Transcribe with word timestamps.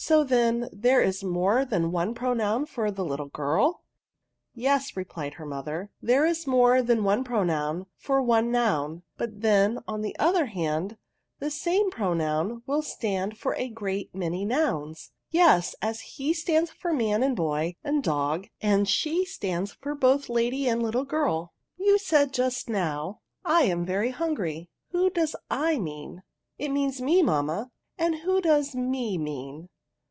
So, 0.00 0.22
then, 0.22 0.68
there 0.72 1.02
is 1.02 1.24
more 1.24 1.64
than 1.64 1.90
one 1.90 2.14
pronoun 2.14 2.66
for 2.66 2.88
the 2.92 3.04
little 3.04 3.26
girl 3.26 3.82
?"'* 4.34 4.46
Yes," 4.54 4.96
replied 4.96 5.34
her 5.34 5.44
mother," 5.44 5.90
there 6.00 6.24
is 6.24 6.46
more 6.46 6.82
than 6.82 7.02
one 7.02 7.24
pronoun 7.24 7.86
for 7.96 8.22
one 8.22 8.52
noun; 8.52 9.02
but 9.16 9.40
then, 9.40 9.80
on 9.88 10.02
the 10.02 10.16
other 10.16 10.46
hand, 10.46 10.98
the 11.40 11.50
same 11.50 11.90
pronoun 11.90 12.62
will 12.64 12.80
stand 12.80 13.36
for 13.38 13.56
a 13.56 13.68
great 13.68 14.14
many 14.14 14.44
nouns." 14.44 15.10
Yes, 15.32 15.74
as 15.82 15.98
he 15.98 16.32
stands 16.32 16.70
for 16.70 16.92
man 16.92 17.24
and 17.24 17.34
boy, 17.34 17.74
and 17.82 18.00
dog, 18.00 18.46
and 18.60 18.88
she 18.88 19.24
stands 19.24 19.76
both 19.82 20.26
for 20.26 20.32
lady 20.32 20.68
and 20.68 20.80
little 20.80 21.04
girl." 21.04 21.54
You 21.76 21.98
said 21.98 22.32
just 22.32 22.68
now,' 22.68 23.18
I 23.44 23.64
am 23.64 23.84
very 23.84 24.10
hungry/ 24.10 24.70
who 24.92 25.10
does 25.10 25.34
/ 25.42 25.50
mean 25.50 26.22
?""It 26.56 26.68
means 26.70 27.02
me, 27.02 27.20
mamma."" 27.20 27.72
And 27.98 28.14
who 28.18 28.40
does 28.40 28.76
me 28.76 29.18
mean 29.18 29.68